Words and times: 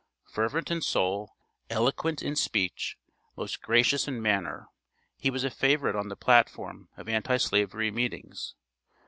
Fervent 0.25 0.71
in 0.71 0.81
soul, 0.81 1.33
eloquent 1.69 2.23
in 2.23 2.35
speech, 2.35 2.97
most 3.37 3.61
gracious 3.61 4.07
in 4.07 4.19
manner, 4.19 4.67
he 5.19 5.29
was 5.29 5.43
a 5.43 5.51
favorite 5.51 5.95
on 5.95 6.07
the 6.07 6.15
platform 6.15 6.89
of 6.97 7.07
Anti 7.07 7.37
slavery 7.37 7.91
meetings. 7.91 8.55